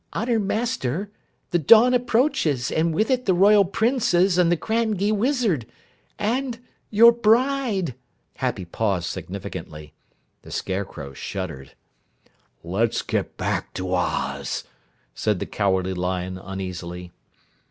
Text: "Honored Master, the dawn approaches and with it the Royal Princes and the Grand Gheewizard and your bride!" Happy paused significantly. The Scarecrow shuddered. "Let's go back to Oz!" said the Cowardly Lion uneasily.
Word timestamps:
"Honored 0.13 0.41
Master, 0.41 1.11
the 1.51 1.59
dawn 1.59 1.93
approaches 1.93 2.71
and 2.71 2.91
with 2.91 3.11
it 3.11 3.27
the 3.27 3.35
Royal 3.35 3.63
Princes 3.63 4.39
and 4.39 4.51
the 4.51 4.55
Grand 4.55 4.97
Gheewizard 4.97 5.67
and 6.17 6.57
your 6.89 7.11
bride!" 7.11 7.93
Happy 8.37 8.65
paused 8.65 9.05
significantly. 9.07 9.93
The 10.41 10.49
Scarecrow 10.49 11.13
shuddered. 11.13 11.75
"Let's 12.63 13.03
go 13.03 13.21
back 13.37 13.75
to 13.75 13.93
Oz!" 13.93 14.63
said 15.13 15.37
the 15.37 15.45
Cowardly 15.45 15.93
Lion 15.93 16.39
uneasily. 16.39 17.11